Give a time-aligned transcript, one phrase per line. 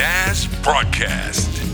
[0.00, 1.69] NAS broadcast.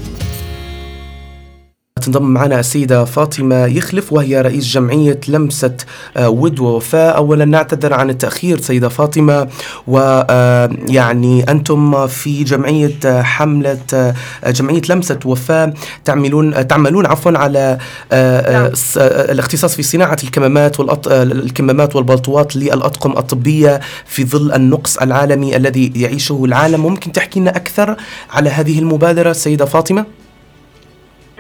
[2.06, 5.76] تنضم معنا السيدة فاطمة يخلف وهي رئيس جمعية لمسة
[6.16, 9.48] آه، ود ووفاء أولا نعتذر عن التأخير سيدة فاطمة
[9.86, 14.14] ويعني أنتم في جمعية آه، حملة آه،
[14.46, 15.74] جمعية لمسة وفاء
[16.04, 17.78] تعملون آه، تعملون عفوا على
[18.12, 18.72] آه، آه، نعم.
[18.98, 20.80] آه، الاختصاص في صناعة الكمامات.
[20.80, 27.56] آه، الكمامات والبلطوات للأطقم الطبية في ظل النقص العالمي الذي يعيشه العالم ممكن تحكي لنا
[27.56, 27.96] أكثر
[28.30, 30.04] على هذه المبادرة سيدة فاطمة؟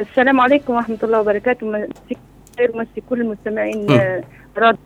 [0.00, 1.66] السلام عليكم ورحمة الله وبركاته.
[1.66, 2.16] مسي
[2.58, 3.90] خير ومسي كل المستمعين.
[3.90, 4.22] آه،
[4.58, 4.78] راديو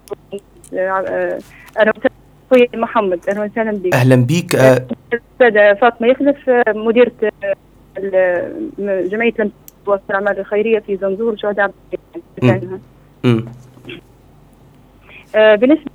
[0.74, 1.38] آه، آه،
[1.78, 2.10] أهلا وسهلا.
[2.52, 3.94] أخوي محمد أهلا وسهلا بك.
[3.94, 4.54] أهلا بك
[5.12, 7.12] الأستاذة فاطمة يخلف مديرة
[8.78, 9.50] جمعية لمسة
[9.86, 11.74] والأعمال الخيرية في زنزور شهداء عبد
[15.34, 15.90] بالنسبة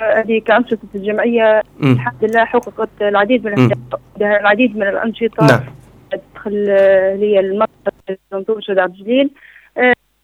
[0.00, 1.62] هذه كأنشطة الجمعية.
[1.82, 3.70] الحمد لله حققت العديد من.
[4.20, 5.46] العديد من الأنشطة.
[5.46, 5.60] نعم.
[6.10, 6.70] تدخل
[7.20, 7.95] هي المركز
[8.60, 9.30] شهداء عبد الجليل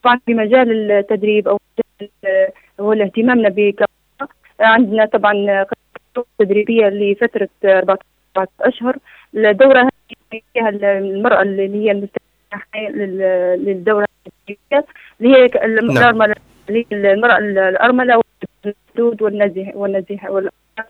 [0.03, 1.59] طبعا في مجال التدريب أو
[2.25, 3.85] آه، هو اهتمامنا بك
[4.61, 5.67] عندنا طبعا
[6.39, 8.97] تدريبية لفترة آه، 14 أشهر.
[9.35, 14.87] الدورة هذه فيها المرأة اللي هي المستحقه لل- للدورة التدريبية
[15.21, 16.35] اللي هي ك- الارمله
[16.93, 18.21] المرأة الأرملة
[18.65, 20.31] والمسدود والنزيح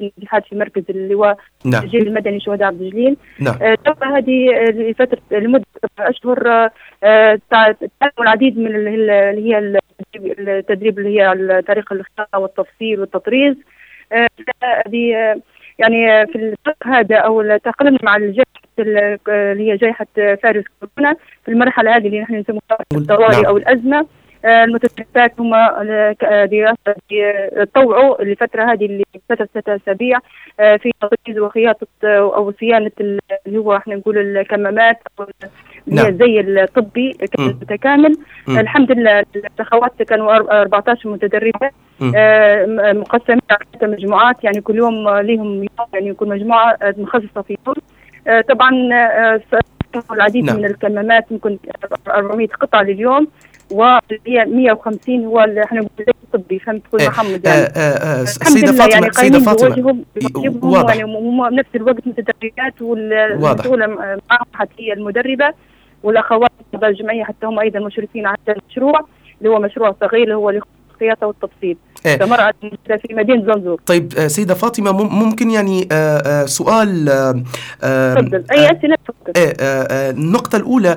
[0.01, 1.83] والنزيحات في مركز اللواء نعم.
[1.83, 3.17] الجيل المدني شهداء عبد الجليل.
[3.41, 3.55] نعم.
[3.63, 3.77] آه،
[4.19, 5.65] هذه آه، لفترة لمدة
[5.99, 6.71] أربع أشهر آه،
[7.05, 12.29] آه، تع- تعلم العديد من ال- ال- اللي هي التدريب- اللي هي على طريق الاختيار
[12.43, 13.57] والتفصيل والتطريز.
[14.63, 15.11] هذه
[15.79, 20.65] يعني في الفرق هذا أو تقلنا مع الجائحة ال- آه، اللي هي جائحة آه، فارس
[20.81, 22.35] كورونا في المرحلة هذه اللي نحن
[22.95, 23.45] الطوارئ نعم.
[23.45, 23.99] أو الأزمة.
[23.99, 24.07] آه،
[24.45, 26.45] المتدربات هم آه، ك- آه،
[27.13, 30.19] آه، طوعوا الفترة هذه اللي فترة ثلاثة أسابيع
[30.61, 35.33] آه، في تطريز وخياطة آه، أو صيانة ال- اللي هو إحنا نقول الكمامات اللي
[36.01, 36.07] هي نعم.
[36.07, 37.47] الزي الطبي كان.
[37.47, 38.17] متكامل.
[38.49, 42.13] الحمد لله الأخوات كانوا أر- 14 متدربة مم.
[42.17, 46.95] آه، م- مقسمين على مجموعات يعني كل يوم آه، لهم يوم يعني يكون مجموعة آه،
[46.99, 47.77] مخصصة في يوم
[48.27, 49.41] آه، طبعا آه،
[50.13, 50.57] العديد نعم.
[50.57, 51.59] من الكمامات يمكن
[52.09, 53.27] 400 قطعة لليوم
[53.71, 55.87] وهي 150 هو اللي إحنا
[56.35, 60.05] الطبي فهمت كل آه، محمد آه، يعني آه، الحمد سيدة لله فاطمة يعني سيدة فاطمة.
[60.63, 60.97] واضح.
[60.97, 61.13] يعني
[61.51, 65.53] بنفس الوقت متدربات والمسؤولة معهم حتى هي المدربة
[66.03, 69.01] والأخوات تبع الجمعية حتى هم أيضا مشرفين على المشروع
[69.39, 72.17] اللي هو مشروع صغير اللي هو الخياطة والتفصيل إيه.
[73.07, 73.81] في مدينة زنزور.
[73.87, 77.43] طيب آه، سيدة فاطمة مم- ممكن يعني آه، آه، سؤال آه،
[77.83, 78.45] آه، تفضل.
[78.53, 79.33] أي أسئلة؟ تفضل.
[79.37, 80.97] آه، آه، آه، النقطة الأولى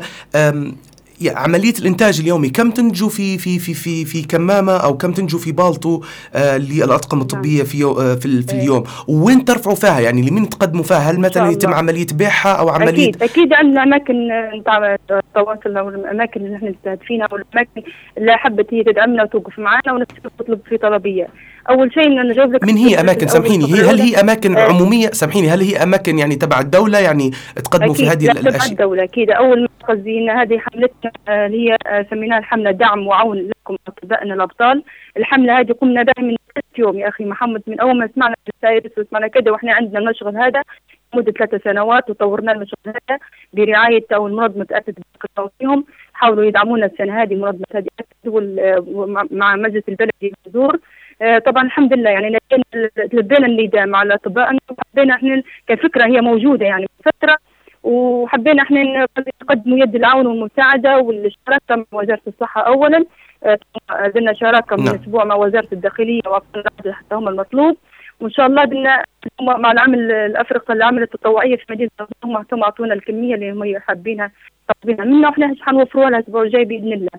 [1.26, 5.52] عملية الإنتاج اليومي كم تنتجوا في في في في في كمامة أو كم تنتجوا في
[5.52, 6.02] بالطو
[6.36, 8.54] آه، للأطقم الطبية في يو- آه، في, في.
[8.54, 11.74] اليوم وين ترفعوا فيها يعني لمين تقدموا فيها هل مثلا يتم.
[11.74, 16.66] عملية بيعها أو عملية أكيد أكيد عندنا أماكن آه، نتاع التواصل أو الأماكن اللي نحن
[16.80, 17.82] مستهدفينها أو الأماكن
[18.18, 21.28] اللي حبت هي تدعمنا وتوقف معنا ونفس تطلب في طلبية
[21.70, 24.62] أول شيء إن نجاوب لك من هي أماكن؟ أول سامحيني هي هل هي أماكن آه.
[24.62, 28.72] عمومية؟ سامحيني هل هي أماكن يعني تبع الدولة يعني تقدموا في هذه لا تبع الأشياء؟
[28.72, 29.32] الدولة أكيد.
[29.32, 34.34] أول مركز إن هذه حملتنا آه، اللي هي آه، سميناها الحملة دعم وعون لكم أطبائنا
[34.34, 34.84] الأبطال.
[35.18, 38.92] الحملة هذه قمنا بها من ثلاث يوم يا أخي محمد من أول ما سمعنا السايرس
[38.98, 40.62] وسمعنا كذا وإحنا عندنا المشغل هذا
[41.16, 43.20] مدة ثلاث سنوات وطورنا المشغل هذا
[43.54, 45.00] برعاية أو منظمة أسد
[45.60, 45.86] فيهم.
[46.14, 48.34] حاولوا يدعمونا السنة هذه منظمة هذه أسد
[49.32, 50.74] مع مجلس البلدي الحضور.
[50.74, 50.80] آه،
[51.46, 56.82] طبعا الحمد لله يعني لبينا لبينا النداء مع الأطباء وحبينا إحنا كفكرة هي موجودة يعني
[56.82, 57.38] من فترة
[57.84, 59.08] وحبينا إحنا
[59.42, 63.06] نقدم يد العون والمساعدة والشراكة مع وزارة الصحة اولا.
[63.44, 63.60] آه،
[63.90, 64.96] بدنا شراكة من نعم.
[64.96, 66.22] أسبوع مع وزارة الداخلية
[66.92, 67.78] حتى هم المطلوب.
[68.20, 69.04] وإن شاء الله بدنا
[69.42, 71.90] مع العمل الافرقه العمل التطوعية في مدينة
[72.24, 74.32] هم هم أعطونا الكمية اللي هم حابينها
[74.68, 77.10] طالبينها منا وإحنا حنوفروها الأسبوع الجاي بإذن الله.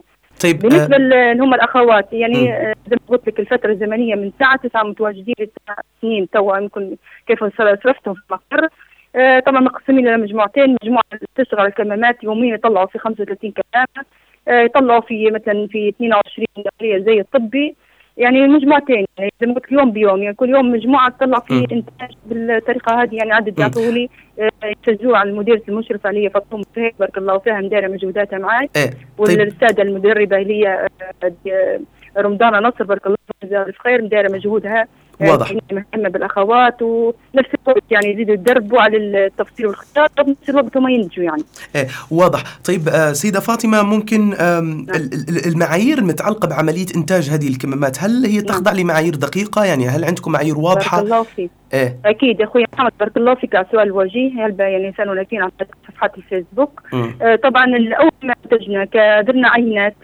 [0.43, 2.53] طيب آه، بالنسبة اللي هم الأخوات يعني.
[2.53, 6.97] آه، زي ما قلت لك الفترة الزمنية من الساعة 9 متواجدين لتسع سنين توا يمكن
[7.27, 8.69] كيف صرفتهم في المقر
[9.17, 11.05] آه، طبعا مقسمين إلى مجموعتين مجموعة
[11.37, 14.07] تشتغل الكمامات يوميا يطلعوا في 35 كمامه
[14.49, 17.77] آه، يطلعوا في مثلا في 22 داخليه زي الطبي
[18.17, 21.55] يعني مجموعتين يعني زي ما قلت يوم بيوم يعني كل يوم مجموعة تطلع في.
[21.73, 23.59] إنتاج بالطريقة هذه يعني عدد.
[23.59, 24.09] يعطوه لي
[24.39, 24.51] آه،
[24.83, 28.91] يسجلوه على المديرة المشرفة اللي هي فاطمة فهيك بارك الله فيها مديرة مجهوداتها معي إيه
[29.19, 30.89] طيب والساده المدربة اللي هي
[31.23, 31.81] آه، آه،
[32.19, 34.89] رمضان نصر بارك الله فيها جزاها الف خير مدايره مجهودها
[35.21, 35.51] واضح.
[35.51, 41.25] يعني مهتمه بالاخوات ونفس الوقت يعني يزيدوا يدربوا على التفصيل والختار وبنفس الوقت هم ينتجوا
[41.25, 41.43] يعني.
[41.77, 42.43] إيه واضح.
[42.65, 44.87] طيب آه، سيدة فاطمة ممكن نعم.
[44.95, 50.33] ال- المعايير المتعلقة بعملية إنتاج هذه الكمامات هل هي تخضع لمعايير دقيقة؟ يعني هل عندكم
[50.33, 51.51] معايير بارك واضحة؟ الله فيك.
[51.75, 51.97] إيه.
[52.05, 54.47] أكيد يا أخوي محمد بارك الله فيك على سؤال وجيه.
[54.47, 55.51] هل يعني يسالون أكيد عن
[55.89, 56.83] صفحات الفيسبوك.
[57.23, 58.85] آه، طبعا ال- اول ما انتجنا
[59.23, 59.97] درنا عينات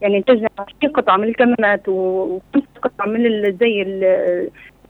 [0.00, 1.92] يعني انتجنا 20 قطعه من الكمامات و-
[2.54, 3.82] وخمس قطع من زي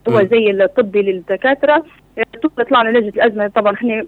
[0.09, 0.23] هو.
[0.31, 1.85] زي الطبي للدكاترة.
[2.19, 3.49] آه، طلعنا لجنة الأزمة.
[3.49, 4.05] طبعا إحنا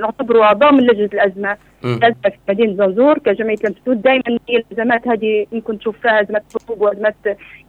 [0.00, 1.56] نعتبر أعضاء من لجنة الأزمة.
[1.84, 6.80] الأزمة في مدينة زنزور كجمعية لمسدود دائما هي الأزمات هذه يمكن تشوف فيها أزمات حروب
[6.82, 7.14] وأزمات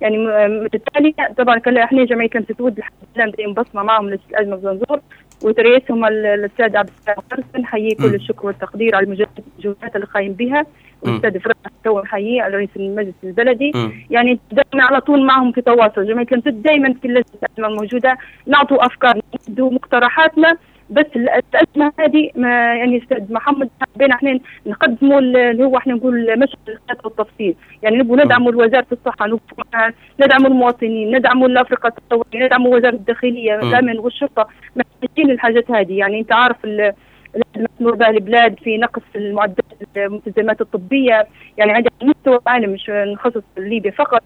[0.01, 0.17] يعني
[0.47, 1.13] متتالية.
[1.37, 4.99] طبعا كان إحنا جمعية لمسدود الحمد لله مدين بصمه معهم لجنة الأزمة في زنزور.
[5.43, 8.15] وترئيسهم ال- الأستاذ عبد السلام نحييه كل.
[8.15, 10.65] الشكر والتقدير على المجهودات اللي قايم بها.
[11.05, 11.53] والاستاذ فرح
[11.83, 13.71] تو نحييه على رئيس المجلس البلدي.
[13.75, 13.91] مم.
[14.09, 16.07] يعني دائما على طول معهم في تواصل.
[16.07, 17.23] جمعيه لمسدود دائما في اللجنه
[17.69, 18.17] الموجوده
[18.47, 20.57] نعطوا أفكار نعطوا مقترحاتنا.
[20.89, 25.93] بس ال- الازمه هذه ما يعني أستاذ محمد حبينا إحنا نقدموا ال- اللي هو إحنا
[25.93, 27.55] نقول مشهد الخط والتفصيل.
[27.83, 29.39] يعني نبغوا ندعموا وزاره الصحة
[30.21, 33.59] ندعموا المواطنين ندعموا الأفرقة التطوعيه ندعموا وزارة الداخلية.
[33.59, 34.47] الأمن والشرطة.
[34.75, 35.93] محتاجين الحاجات هذه.
[35.97, 36.57] يعني أنت عارف
[37.79, 39.65] تمر بها البلاد في نقص المعدات
[39.97, 41.27] الملتزمات الطبية.
[41.57, 44.23] يعني عندنا مستوى عالي مش نخصص ليبيا فقط.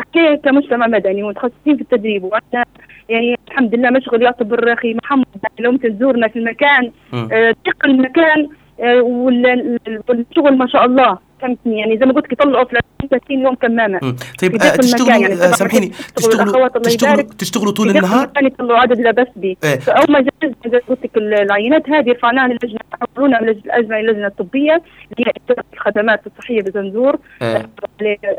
[0.00, 2.64] إحنا كمجتمع مدني ومتخصصين في التدريب وعندنا
[3.08, 5.24] يعني الحمد لله مشغل يعتبر أخي محمد.
[5.58, 7.28] لو انت تزورنا في المكان مم.
[7.32, 7.54] آه،
[7.84, 8.48] المكان
[8.80, 9.46] آه، وال-
[9.86, 11.18] ال- والشغل ما شاء الله.
[11.40, 12.76] فهمتني يعني زي ما قلت لك يطلعوا في
[13.10, 13.98] 30 يوم كمامه.
[14.40, 19.26] طيب آه، تشتغلوا يعني آه، سامحيني تشتغلوا تشتغلوا تشتغلوا طول النهار يطلعوا عدد لا بس
[19.36, 19.78] به إيه.
[19.78, 22.78] فأول ما جهزنا زي ما قلت لك العينات هذه رفعناها للجنة
[23.16, 24.82] حولونا من الازمه إلى اللجنة الطبية
[25.12, 27.68] اللي هي الخدمات الصحية بزنزور آه.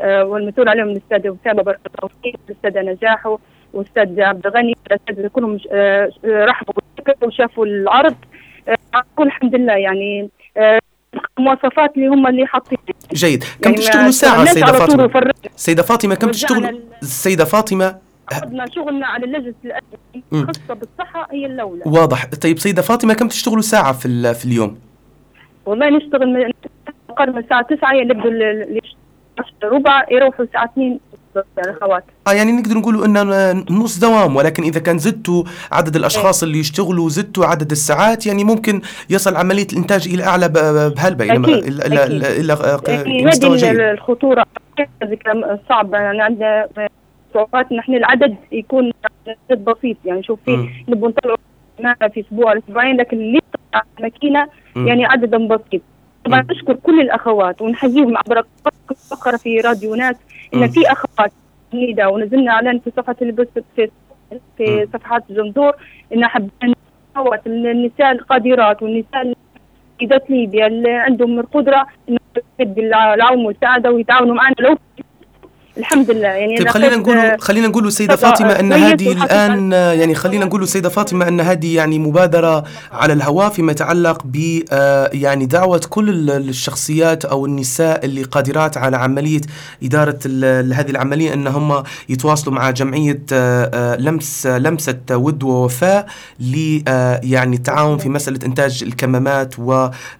[0.00, 3.36] آه، والمسؤول عليهم الأستاذ اسامه بارك الله فيك الأستاذة نجاح
[3.72, 6.74] والأستاذ عبد الغني الاساتذه كلهم آه، آه، رحبوا
[7.22, 8.16] وشافوا العرض
[8.68, 10.30] آه، الحمد لله يعني
[11.38, 12.78] المواصفات اللي هم اللي حاطين.
[13.12, 13.44] جيد.
[13.62, 15.32] كم يعني تشتغلوا ساعة سيدة فاطمة.
[15.56, 16.30] سيدة فاطمة كم
[16.68, 17.98] ال- السيدة فاطمة
[18.32, 20.40] أخذنا شغلنا على لجنه الازمه مم.
[20.40, 21.82] الخاصه بالصحة هي الأولى.
[21.86, 22.24] واضح.
[22.24, 24.78] طيب سيدة فاطمة كم تشتغلوا ساعة في في اليوم؟
[25.66, 26.52] والله نشتغل من
[27.38, 28.80] الساعة 9 يبدوا ال- ال-
[29.38, 31.00] 10 ربع يروحوا الساعة 2
[31.58, 36.58] الاخوات آه يعني نقدر نقولوا إن نص دوام ولكن إذا كان زدتوا عدد الأشخاص اللي
[36.58, 38.80] يشتغلوا زدتوا عدد الساعات يعني ممكن
[39.10, 41.36] يصل عملية الإنتاج إلى أعلى ب- بهلبة إلى
[41.86, 42.04] إلى
[42.40, 42.56] إلى,
[42.88, 43.80] يعني مستوى جيد.
[43.80, 44.44] الخطورة.
[45.24, 45.94] كلام صعب.
[45.94, 46.66] يعني عندنا
[47.34, 48.92] صعوبات نحن العدد يكون
[49.50, 49.96] عدد بسيط.
[50.04, 50.68] يعني شوف في.
[50.88, 53.40] نبغى نطلعوا في أسبوع أسبوعين لكن اللي
[53.98, 54.46] الماكينه.
[54.76, 55.82] يعني عددا بسيط.
[56.24, 56.46] طبعا.
[56.50, 58.44] نشكر كل الأخوات ونحييهم عبر
[58.94, 60.16] فقره في راديو ناس.
[60.54, 61.32] إن في اخوات
[61.74, 63.90] جديدة ونزلنا إعلان في صفحة البث في
[64.58, 64.86] في.
[64.92, 65.72] صفحات جنزور
[66.14, 66.74] إن حابين
[67.16, 69.32] اخوات النساء القادرات والنساء
[70.00, 72.20] سيدات ليبيا اللي عندهم القدرة انهم
[72.78, 74.78] العون والمساعده ويتعاونوا معنا لو
[75.78, 76.28] الحمد لله.
[76.28, 80.88] يعني طيب خلينا نقول خلينا نقول طبعا فاطمة أن هذه الآن يعني خلينا نقول سيدة
[80.88, 86.48] فاطمة أن هذه يعني مبادرة على الهواء فيما يتعلق ب آه، يعني دعوة كل ال-
[86.48, 89.40] الشخصيات أو النساء اللي قادرات على عملية
[89.82, 96.06] إدارة ال- هذه العملية أن هم يتواصلوا مع جمعية آه، آه، لمس لمسة ود ووفاء
[96.40, 96.80] ل
[97.22, 99.58] يعني التعاون في مسألة إنتاج الكمامات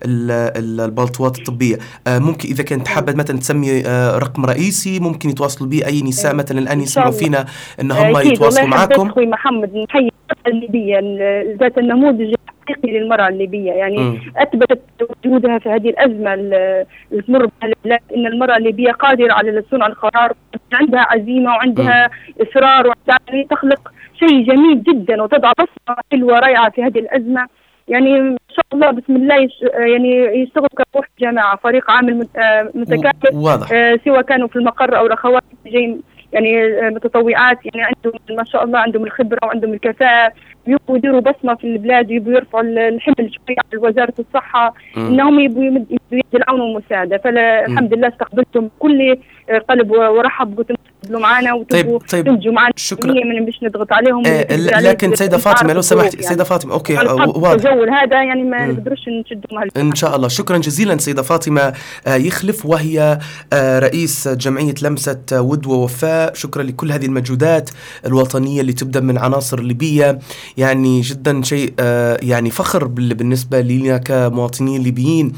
[0.04, 1.78] والبلطوات الطبية.
[2.06, 3.80] آه، ممكن إذا كانت حابة مثلا تسمي
[4.16, 7.10] رقم رئيسي ممكن يتواصلوا به أي نساء مثلا الآن يسمعوا.
[7.10, 7.44] فينا
[7.80, 12.34] ان هم يتواصلوا معكم أخوي محمد نحيي المرأة الليبيه ال- ذات النموذج
[12.68, 14.18] الحقيقي للمرأة الليبية يعني مم.
[14.36, 14.80] أثبتت
[15.24, 19.86] وجودها في هذه الأزمة ال- اللي تمر بها البلاد إن المرأة الليبية قادرة على صنع
[19.86, 20.32] القرار
[20.72, 22.10] عندها عزيمة وعندها
[22.42, 27.46] إصرار وعندها يعني تخلق شيء جميل جدا وتضع بصمة حلوة رائعة في هذه الأزمة
[27.90, 33.12] يعني إن شاء الله بسم الله يش يعني يشتغلوا كروح جماعة فريق عامل آه، متكامل
[33.34, 33.68] واضح.
[33.72, 35.96] آه، سواء كانوا في المقر أو الأخوات جاي
[36.32, 40.32] يعني آه، متطوعات يعني عندهم ما شاء الله عندهم الخبرة وعندهم الكفاءة
[40.66, 45.06] يبغوا يديروا بصمة في البلاد ويبغوا يرفعوا ال- الحمل شوي على وزارة الصحة مم.
[45.06, 49.16] إنهم يبغوا يبغوا يدوا العون والمساعده فالحمد لله استقبلتم بكل
[49.50, 50.76] آه، قلب ورحب قلتوا
[51.10, 53.12] تفضلوا معنا وتبغوا طيب طيب تنجوا معنا شكرا.
[53.12, 56.26] من باش نضغط عليهم آه لكن سيدة في فاطمة لو الظروف سمحت يعني.
[56.26, 58.66] سيدة فاطمة أوكي واضح التجول هذا يعني ما.
[58.66, 61.72] نقدروش نشدوا إن شاء الله شكرا جزيلا سيدة فاطمة
[62.06, 63.18] آه، يخلف وهي
[63.52, 67.70] آه، رئيس جمعية لمسة ود ووفاء شكرا لكل هذه المجهودات
[68.06, 70.18] الوطنية اللي تبدأ من عناصر ليبية
[70.56, 75.32] يعني جدا شيء آه، يعني فخر بال- بالنسبة لنا كمواطنين ليبيين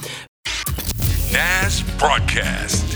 [1.32, 2.91] NAS Broadcast.